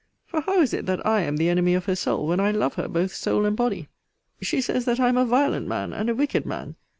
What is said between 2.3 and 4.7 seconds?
I love her both soul and body? She